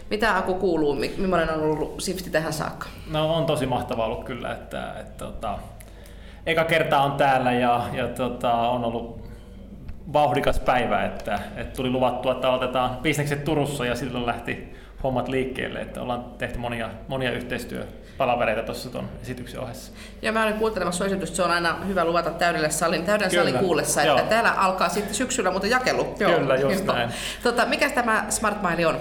[0.09, 0.95] Mitä Aku kuuluu?
[0.95, 2.87] Mi- Millainen on ollut Sifti tähän saakka?
[3.11, 5.57] No on tosi mahtavaa ollut kyllä, että, että, tota,
[6.45, 9.27] eka kertaa on täällä ja, ja tota, on ollut
[10.13, 15.81] vauhdikas päivä, että, että tuli luvattua, että aloitetaan bisnekset Turussa ja silloin lähti hommat liikkeelle,
[15.81, 19.91] että ollaan tehty monia, monia yhteistyöpalavereita tuossa tuon esityksen ohessa.
[20.21, 23.59] Ja mä olin kuuntelemassa esitystä, se on aina hyvä luvata täydelle salin, täyden Kyllä, salin
[23.59, 24.17] kuullessa, joo.
[24.17, 26.05] että täällä alkaa sitten syksyllä muuten jakelu.
[26.05, 27.09] Kyllä, just näin.
[27.43, 28.97] Tota, mikä tämä Smart Maili on?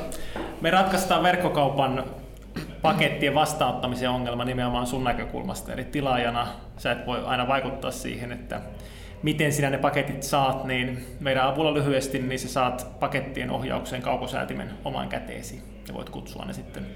[0.66, 2.04] Me ratkaistaan verkkokaupan
[2.82, 5.72] pakettien vastaanottamisen ongelma nimenomaan sun näkökulmasta.
[5.72, 8.60] Eli tilaajana sä et voi aina vaikuttaa siihen, että
[9.22, 14.70] miten sinä ne paketit saat, niin meidän avulla lyhyesti niin sä saat pakettien ohjaukseen kaukosäätimen
[14.84, 16.86] omaan käteesi ja voit kutsua ne sitten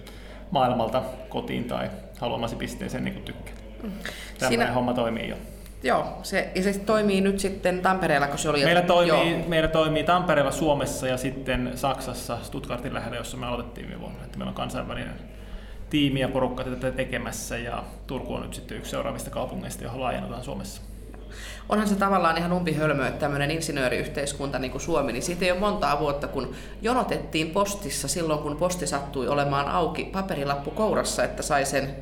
[0.50, 3.56] maailmalta kotiin tai haluamasi pisteeseen niin kuin tykkäät.
[3.78, 5.36] Tämmöinen Siinä- homma toimii jo.
[5.82, 8.64] Joo, se, ja se toimii nyt sitten Tampereella, kun se oli...
[8.64, 9.48] Meillä toimii, Joo.
[9.48, 14.24] meillä toimii Tampereella, Suomessa ja sitten Saksassa Stuttgartin lähellä, jossa me aloitettiin viime vuonna.
[14.24, 15.14] Että meillä on kansainvälinen
[15.90, 20.44] tiimi ja porukka tätä tekemässä ja Turku on nyt sitten yksi seuraavista kaupungeista, johon laajennetaan
[20.44, 20.82] Suomessa.
[21.68, 25.60] Onhan se tavallaan ihan umpihölmö, että tämmöinen insinööriyhteiskunta niin kuin Suomi, niin siitä ei ole
[25.60, 31.64] montaa vuotta, kun jonotettiin postissa silloin, kun posti sattui olemaan auki paperilappu kourassa, että sai
[31.64, 31.96] sen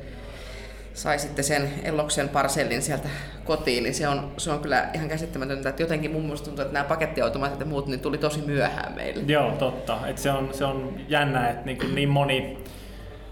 [0.99, 3.09] sai sitten sen Elloksen parsellin sieltä
[3.45, 6.73] kotiin, niin se on, se on kyllä ihan käsittämätöntä, että jotenkin mun mielestä tuntuu, että
[6.73, 9.23] nämä pakettiautomaatit ja muut niin tuli tosi myöhään meille.
[9.27, 10.07] Joo, totta.
[10.07, 12.57] Et se, on, se on jännä, että niin, niin moni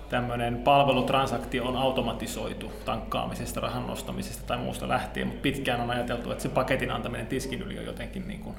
[0.10, 6.44] tämmöinen palvelutransaktio on automatisoitu tankkaamisesta, rahan nostamisesta tai muusta lähtien, mutta pitkään on ajateltu, että
[6.44, 8.56] se paketin antaminen tiskin yli on jotenkin niin kuin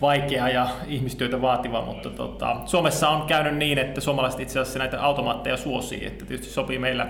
[0.00, 5.02] vaikeaa ja ihmistyötä vaativa, mutta tota, Suomessa on käynyt niin, että suomalaiset itse asiassa näitä
[5.02, 7.06] automaatteja suosii, että tietysti sopii meillä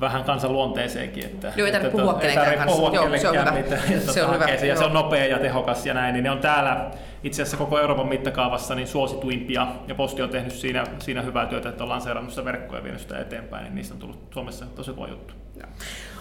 [0.00, 1.24] vähän kansan luonteeseenkin.
[1.24, 3.06] Että, Joo, ei tarvitse puhua ei tarvitse kenenkään puhua kanssa.
[3.06, 3.50] Joo, se on hyvä.
[3.50, 4.76] mitään, Se on tota, hyvä, Ja joo.
[4.76, 6.90] se on nopea ja tehokas ja näin, niin ne on täällä
[7.24, 11.68] itse asiassa koko Euroopan mittakaavassa niin suosituimpia, ja Posti on tehnyt siinä, siinä hyvää työtä,
[11.68, 14.92] että on lanseerannut sitä verkkoa ja vienyt sitä eteenpäin, niin niistä on tullut Suomessa tosi
[14.92, 15.34] kova juttu.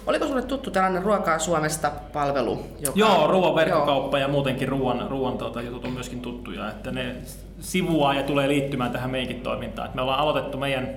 [0.08, 2.64] Oliko sulle tuttu tällainen Ruokaa Suomesta palvelu?
[2.80, 3.00] Joka...
[3.00, 7.16] Joo, ruoan verkkokauppa ja muutenkin ruoan, ruoan tuota, jutut on myöskin tuttuja, että ne
[7.60, 9.88] sivuaa ja tulee liittymään tähän meidänkin toimintaan.
[9.88, 10.90] Et me ollaan aloitettu meidän,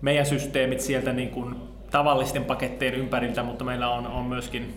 [0.00, 1.56] meidän systeemit sieltä niin kuin
[1.92, 4.74] tavallisten paketteiden ympäriltä, mutta meillä on, on myöskin,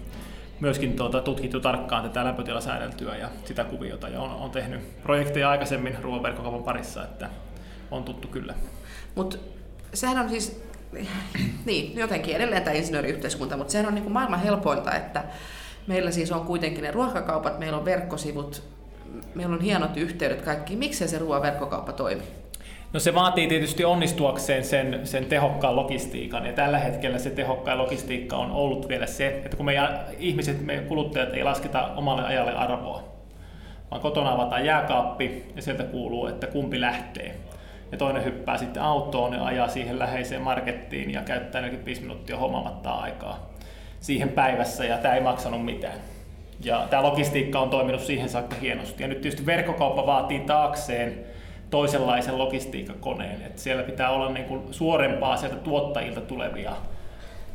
[0.60, 5.97] myöskin tuota, tutkittu tarkkaan tätä lämpötilasäädeltyä ja sitä kuviota ja on, on tehnyt projekteja aikaisemmin
[6.01, 7.30] ruoan verkkokaupan parissa, että
[7.91, 8.54] on tuttu kyllä.
[9.15, 9.38] Mutta
[9.93, 10.63] sehän on siis,
[11.65, 15.23] niin jotenkin edelleen tämä insinööriyhteiskunta, mutta sehän on niin kuin maailman helpointa, että
[15.88, 18.63] meillä siis on kuitenkin ne ruokakaupat, meillä on verkkosivut,
[19.36, 20.75] meillä on hienot yhteydet kaikki.
[20.75, 22.23] Miksei se ruoan verkkokauppa toimi?
[22.95, 28.38] No se vaatii tietysti onnistuakseen sen, sen tehokkaan logistiikan ja tällä hetkellä se tehokkaan logistiikka
[28.38, 33.03] on ollut vielä se, että kun meidän ihmiset, meidän kuluttajat ei lasketa omalle ajalle arvoa,
[33.91, 37.36] vaan kotona avataan jääkaappi ja sieltä kuuluu, että kumpi lähtee.
[37.91, 42.91] Ja toinen hyppää sitten autoon ja ajaa siihen läheiseen markettiin ja käyttää 45 minuuttia hommaamatta
[42.91, 43.49] aikaa
[43.99, 45.99] siihen päivässä ja tämä ei maksanut mitään.
[46.63, 49.03] Ja tämä logistiikka on toiminut siihen saakka hienosti.
[49.03, 51.35] Ja nyt tietysti verkkokauppa vaatii taakseen
[51.69, 53.41] toisenlaisen logistiikkakoneen.
[53.41, 56.71] Että siellä pitää olla niin kuin suorempaa sieltä tuottajilta tulevia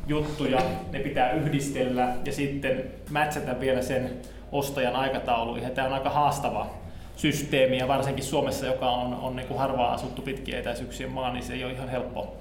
[0.07, 4.11] juttuja, ne pitää yhdistellä ja sitten mätsätä vielä sen
[4.51, 5.71] ostajan aikatauluihin.
[5.71, 6.67] Tämä on aika haastava
[7.15, 11.43] systeemi ja varsinkin Suomessa, joka on, on niin kuin harvaa asuttu pitkien etäisyyksien maa, niin
[11.43, 12.35] se ei ole ihan helppo,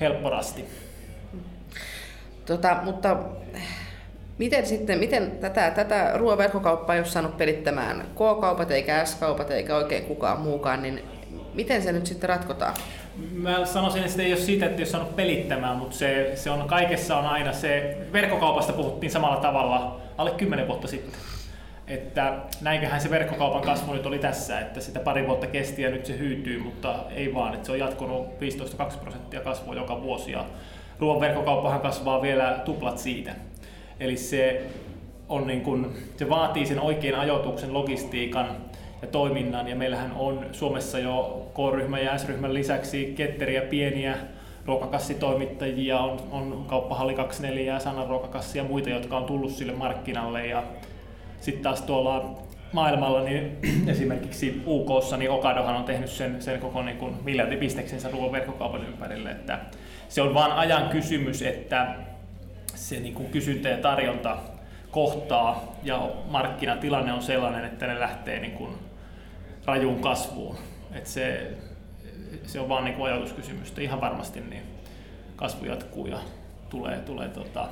[0.00, 0.64] helppo rasti.
[2.46, 3.16] Tota, mutta
[4.40, 9.76] miten sitten, miten tätä, tätä ruoan verkkokauppaa ei ole saanut pelittämään K-kaupat eikä S-kaupat eikä
[9.76, 11.02] oikein kukaan muukaan, niin
[11.54, 12.74] miten se nyt sitten ratkotaan?
[13.32, 16.50] Mä sanoisin, että se ei ole siitä, että ei ole saanut pelittämään, mutta se, se
[16.50, 21.20] on kaikessa on aina se, verkkokaupasta puhuttiin samalla tavalla alle 10 vuotta sitten.
[21.86, 26.06] Että näinköhän se verkkokaupan kasvu nyt oli tässä, että sitä pari vuotta kesti ja nyt
[26.06, 30.44] se hyytyy, mutta ei vaan, että se on jatkunut 15-20 prosenttia kasvua joka vuosi ja
[30.98, 33.34] ruoan verkkokauppahan kasvaa vielä tuplat siitä.
[34.00, 34.62] Eli se,
[35.28, 35.86] on niin kuin,
[36.16, 38.56] se vaatii sen oikean ajoituksen, logistiikan
[39.02, 39.68] ja toiminnan.
[39.68, 44.16] Ja meillähän on Suomessa jo K-ryhmän ja S-ryhmän lisäksi ketteriä pieniä
[44.66, 50.46] ruokakassitoimittajia, on, on kauppahalli 24 ja Sanan ruokakassi ja muita, jotka on tullut sille markkinalle.
[50.46, 50.62] Ja
[51.40, 52.38] sitten taas tuolla
[52.72, 53.58] maailmalla, niin
[53.92, 59.30] esimerkiksi UKssa, niin Okadohan on tehnyt sen, sen koko niin kuin miljardibisneksensä ruoan verkkokaupan ympärille,
[59.30, 59.58] että
[60.08, 61.94] se on vain ajan kysymys, että
[62.80, 64.36] se niin kuin kysyntä ja tarjonta
[64.90, 68.70] kohtaa ja markkinatilanne on sellainen, että ne lähtee niin kuin
[69.64, 70.56] rajuun kasvuun.
[70.94, 71.50] Et se,
[72.46, 73.80] se on vaan niin kuin ajatuskysymystä.
[73.80, 74.62] Ihan varmasti niin
[75.36, 76.18] kasvu jatkuu ja
[76.70, 77.68] tulee, tulee tota,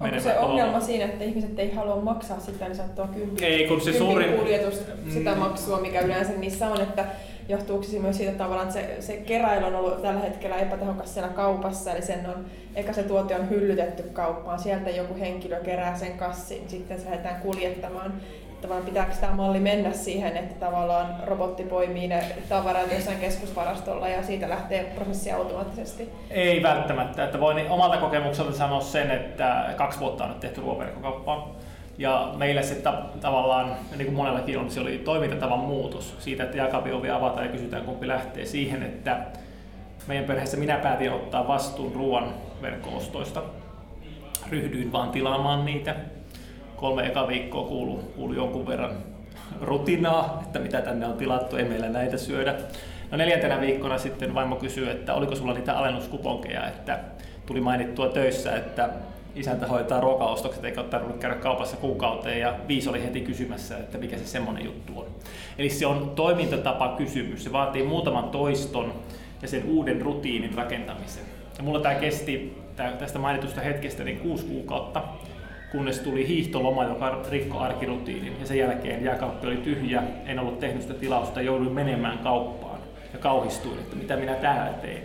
[0.00, 3.80] Onko se ongelma siinä, että ihmiset ei halua maksaa sitä niin sanottua kympin, Ei, kun
[3.80, 5.38] se suurin- kuljetusta, sitä Mm.
[5.38, 7.04] maksua, mikä yleensä niissä on, että
[7.48, 11.30] johtuuko se myös siitä tavallaan, että se, se keräily on ollut tällä hetkellä epätehokas siellä
[11.30, 16.18] kaupassa, eli sen on, eka se tuote on hyllytetty kauppaan, sieltä joku henkilö kerää sen
[16.18, 18.12] kassin, sitten se lähdetään kuljettamaan.
[18.60, 24.22] Tavallaan pitääkö tämä malli mennä siihen, että tavallaan robotti poimii ne tavarat jossain keskusvarastolla ja
[24.22, 26.08] siitä lähtee prosessi automaattisesti?
[26.30, 27.24] Ei välttämättä.
[27.24, 31.56] Että voin omalta kokemukselta sanoa sen, että kaksi vuotta on nyt tehty ruokaverkkokauppaa.
[31.98, 36.56] Ja meillä se ta- tavallaan, niin kuin monellakin on, se oli toimintatavan muutos siitä, että
[36.56, 39.16] jakapi avataan ja kysytään kumpi lähtee siihen, että
[40.06, 43.42] meidän perheessä minä päätin ottaa vastuun ruoan verkkoostoista.
[44.50, 45.94] Ryhdyin vaan tilaamaan niitä.
[46.76, 48.92] Kolme eka viikkoa kuulu, kuulu jonkun verran
[49.60, 52.54] rutinaa, että mitä tänne on tilattu, ei meillä näitä syödä.
[53.10, 56.98] No neljäntenä viikkona sitten vaimo kysyi, että oliko sulla niitä alennuskuponkeja, että
[57.46, 58.88] tuli mainittua töissä, että
[59.34, 63.98] isäntä hoitaa ruokaostokset eikä ole tarvinnut käydä kaupassa kuukauteen ja viisi oli heti kysymässä, että
[63.98, 65.06] mikä se semmoinen juttu on.
[65.58, 68.92] Eli se on toimintatapa kysymys, se vaatii muutaman toiston
[69.42, 71.24] ja sen uuden rutiinin rakentamisen.
[71.58, 72.62] Ja mulla tämä kesti
[72.98, 75.02] tästä mainitusta hetkestä niin kuusi kuukautta,
[75.72, 78.36] kunnes tuli hiihtoloma, joka rikkoi arkirutiinin.
[78.40, 82.78] Ja sen jälkeen jääkaappi oli tyhjä, en ollut tehnyt sitä tilausta, jouduin menemään kauppaan
[83.12, 85.02] ja kauhistuin, että mitä minä täällä teen.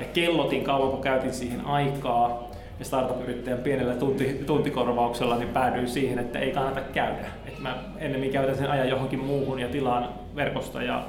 [0.00, 6.18] Ja kellotin kauan, kun käytin siihen aikaa ja startup-yrittäjän pienellä tunti, tuntikorvauksella, niin päädyin siihen,
[6.18, 7.26] että ei kannata käydä.
[7.46, 11.04] Että mä ennemmin käytän sen ajan johonkin muuhun ja tilaan verkosta ja,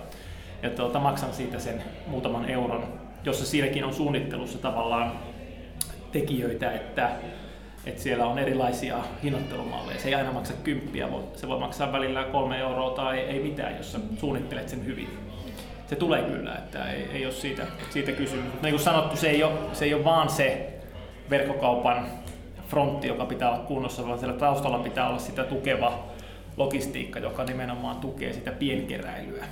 [0.64, 2.84] ja tuota, maksan siitä sen muutaman euron,
[3.24, 5.12] jossa siinäkin on suunnittelussa tavallaan
[6.12, 7.10] tekijöitä, että,
[7.86, 10.00] että siellä on erilaisia hinnoittelumalleja.
[10.00, 13.92] Se ei aina maksa kymppiä, se voi maksaa välillä kolme euroa tai ei mitään, jos
[13.92, 15.10] sä suunnittelet sen hyvin.
[15.88, 18.46] Se tulee kyllä, että ei, ei ole siitä, siitä kysymys.
[18.46, 20.77] Mutta niin kuin sanottu, se ei ole, se ei ole vaan se,
[21.30, 22.06] verkkokaupan
[22.68, 26.04] frontti, joka pitää olla kunnossa, vaan siellä taustalla pitää olla sitä tukeva
[26.58, 29.46] logistiikka, joka nimenomaan tukee sitä pienkeräilyä.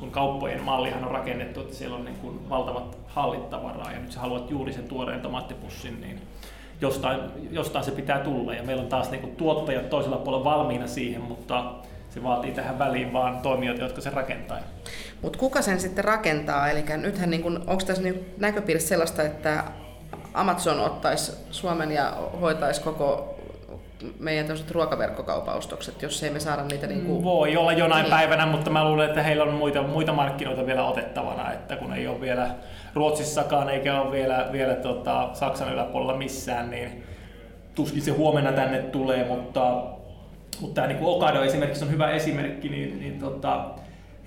[0.00, 4.12] Kun kauppojen mallihan on rakennettu, että siellä on niin kuin valtavat hallit tavaraa ja nyt
[4.12, 6.20] sä haluat juuri sen tuoreen tomaattipussin, niin
[6.80, 8.54] jostain, jostain se pitää tulla.
[8.54, 11.72] Ja meillä on taas niin kuin tuottajat toisella puolella valmiina siihen, mutta
[12.10, 14.58] se vaatii tähän väliin vaan toimijoita, jotka sen rakentaa.
[15.22, 16.70] Mutta kuka sen sitten rakentaa?
[16.70, 19.64] Eli nythän niin kun, onko tässä niin näköpiirissä sellaista, että
[20.34, 23.34] Amazon ottaisi Suomen ja hoitaisi koko
[24.18, 27.24] meidän ruokaverkkokaupaustokset, jos ei me saada niitä niin kuin...
[27.24, 28.10] Voi olla jonain niin.
[28.10, 32.06] päivänä, mutta mä luulen, että heillä on muita, muita markkinoita vielä otettavana, että kun ei
[32.06, 32.50] ole vielä
[32.94, 37.04] Ruotsissakaan eikä ole vielä, vielä tota, Saksan yläpuolella missään, niin
[37.74, 39.82] tuskin se huomenna tänne tulee, mutta,
[40.60, 43.64] mutta tämä niin Okado esimerkiksi on hyvä esimerkki, niin, niin tota,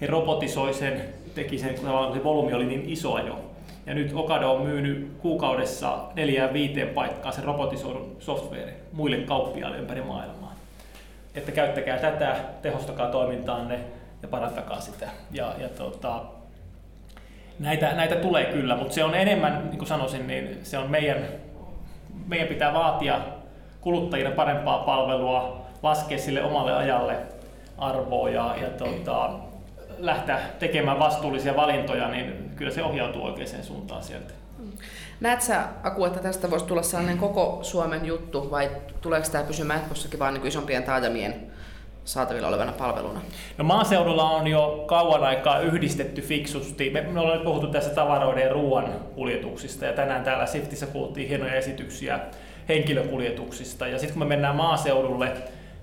[0.01, 1.01] he robotisoi sen,
[1.35, 3.44] teki sen, kun se volyymi oli niin iso jo,
[3.85, 10.01] ja nyt Okado on myynyt kuukaudessa neljään viiteen paikkaa sen robotisoidun software muille kauppiaille ympäri
[10.01, 10.55] maailmaa.
[11.35, 13.79] Että käyttäkää tätä, tehostakaa toimintaanne
[14.21, 15.09] ja parantakaa sitä.
[15.31, 16.21] Ja, ja tota,
[17.59, 21.17] näitä, näitä tulee kyllä, mutta se on enemmän, niin kuin sanoisin, niin se on meidän,
[22.27, 23.19] meidän pitää vaatia
[23.81, 27.17] kuluttajille parempaa palvelua, laskea sille omalle ajalle
[27.77, 29.29] arvoa ja, ja tota,
[29.97, 34.33] lähteä tekemään vastuullisia valintoja, niin kyllä se ohjautuu oikeaan suuntaan sieltä.
[35.19, 38.69] Näet sä, Aku, että tästä voisi tulla sellainen koko Suomen juttu vai
[39.01, 41.51] tuleeko tämä pysymään jatkossakin vain niin isompien taajamien
[42.05, 43.21] saatavilla olevana palveluna?
[43.57, 46.89] No maaseudulla on jo kauan aikaa yhdistetty fiksusti.
[46.89, 51.55] Me, me ollaan puhuttu tässä tavaroiden ja ruoan kuljetuksista ja tänään täällä Siftissä kuultiin hienoja
[51.55, 52.19] esityksiä
[52.69, 53.87] henkilökuljetuksista.
[53.87, 55.31] Ja sitten kun me mennään maaseudulle,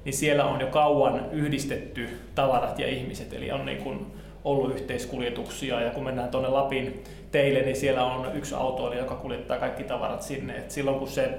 [0.04, 4.06] niin siellä on jo kauan yhdistetty tavarat ja ihmiset, eli on niin kuin
[4.44, 9.58] ollut yhteiskuljetuksia ja kun mennään tuonne Lapin teille, niin siellä on yksi auto, joka kuljettaa
[9.58, 10.56] kaikki tavarat sinne.
[10.56, 11.38] Et silloin kun se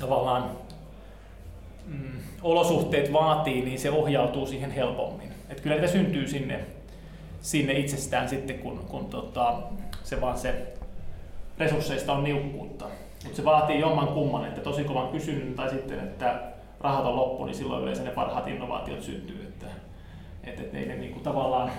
[0.00, 0.50] tavallaan
[1.86, 5.32] mm, olosuhteet vaatii, niin se ohjautuu siihen helpommin.
[5.48, 6.60] Et kyllä niitä syntyy sinne,
[7.40, 9.54] sinne itsestään sitten, kun, kun tota,
[10.04, 10.54] se vaan se
[11.58, 12.84] resursseista on niukkuutta.
[13.24, 16.40] Mutta se vaatii jomman kumman, että tosi kovan kysynnän tai sitten, että
[16.80, 19.42] rahat on loppu, niin silloin yleensä ne parhaat innovaatiot syntyy.
[19.48, 19.66] Että,
[20.44, 21.70] että, ei ne niin kuin tavallaan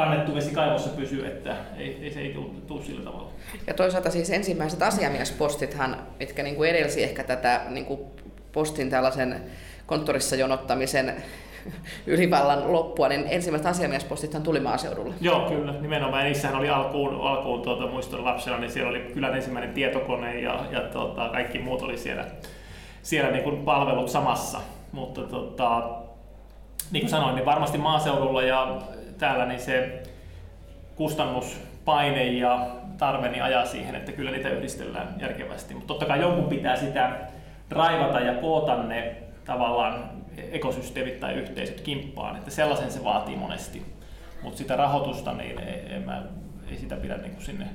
[0.00, 2.36] kannettu vesi kaivossa pysyy, että ei, ei se ei
[2.66, 3.30] tule sillä tavalla.
[3.66, 8.00] Ja toisaalta siis ensimmäiset asiamiespostithan, mitkä niin kuin edelsi ehkä tätä niin kuin
[8.52, 9.42] postin tällaisen
[9.86, 11.14] konttorissa jonottamisen
[12.06, 15.14] ylivallan loppua, niin ensimmäiset asiamiespostithan tuli maaseudulle.
[15.20, 15.72] Joo, kyllä.
[15.72, 16.24] Nimenomaan.
[16.24, 20.80] Niissähän oli alkuun, alkuun tuota, muiston lapsena, niin siellä oli kylän ensimmäinen tietokone ja, ja
[20.80, 22.24] tuota, kaikki muut oli siellä
[23.02, 24.60] siellä niin kuin palvelut samassa.
[24.92, 25.82] Mutta tota,
[26.90, 28.76] niin kuin sanoin, niin varmasti maaseudulla ja
[29.20, 30.02] täällä niin se
[30.96, 32.66] kustannuspaine ja
[32.98, 35.74] tarve niin ajaa siihen, että kyllä niitä yhdistellään järkevästi.
[35.74, 37.10] Mutta totta kai jonkun pitää sitä
[37.70, 43.82] raivata ja koota ne tavallaan ekosysteemit tai yhteisöt kimppaan, että sellaisen se vaatii monesti.
[44.42, 46.22] Mutta sitä rahoitusta, niin ei, ei, mä,
[46.70, 47.66] ei sitä pidä niin kuin sinne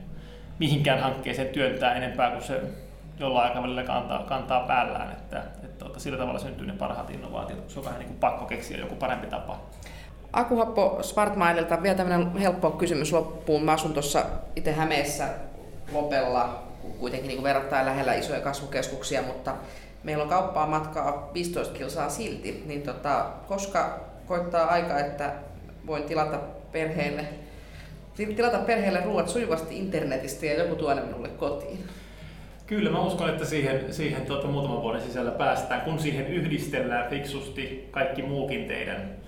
[0.59, 2.61] mihinkään hankkeeseen työntää enempää kuin se
[3.19, 7.79] jollain aikavälillä kantaa, kantaa päällään, että, että tuota, sillä tavalla syntyy ne parhaat innovaatiot, se
[7.79, 9.59] on vähän niin kuin pakko keksiä joku parempi tapa.
[10.35, 13.63] Akuhappo Smartmindilta vielä tämmöinen helppo kysymys loppuun.
[13.63, 15.27] Mä asun tuossa itse Hämeessä
[15.91, 16.63] Lopella,
[16.99, 19.55] kuitenkin niin kuin verrattain lähellä isoja kasvukeskuksia, mutta
[20.03, 25.33] meillä on kauppaa matkaa 15 kilsaa silti, niin tota, koska koittaa aika, että
[25.87, 26.39] voin tilata
[26.71, 27.25] perheelle,
[28.35, 31.79] tilata perheelle ruoat sujuvasti internetistä ja joku tuo ne minulle kotiin?
[32.67, 37.87] Kyllä, mä uskon, että siihen, siihen tuota, muutaman vuoden sisällä päästään, kun siihen yhdistellään fiksusti
[37.91, 39.25] kaikki muukin teidän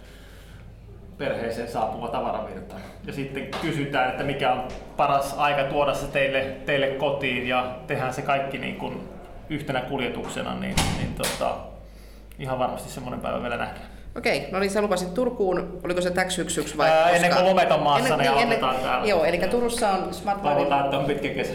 [1.17, 2.75] perheeseen saapuva tavaravirta.
[3.07, 8.13] Ja sitten kysytään, että mikä on paras aika tuoda se teille, teille kotiin ja tehdään
[8.13, 9.09] se kaikki niin kuin
[9.49, 11.55] yhtenä kuljetuksena, niin, niin tota,
[12.39, 13.85] ihan varmasti semmoinen päivä vielä nähdään.
[14.17, 17.15] Okei, no niin sä lupasit Turkuun, oliko se täksi syksyksi vai Ää, koska?
[17.15, 19.07] Ennen kuin lomet on maassa, ennen, niin ennen, täällä.
[19.07, 20.39] Joo, eli Turussa on Smart
[20.93, 21.53] on pitkä kesä.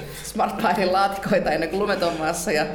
[0.93, 2.67] Laatikoita ennen kuin lumet on maassa ja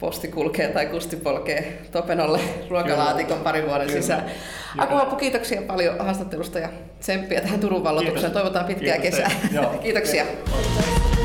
[0.00, 4.00] posti kulkee tai kusti polkee Topenolle ruokalaatikon parin vuoden Kyllä.
[4.00, 4.24] sisään.
[4.78, 6.68] Aku Happu, kiitoksia paljon haastattelusta ja
[7.00, 8.32] tsemppiä tähän Turun vallotukseen.
[8.32, 9.30] Toivotaan pitkää Kiitos kesää.
[9.82, 10.24] Kiitoksia.
[10.24, 11.19] Kiitoksia.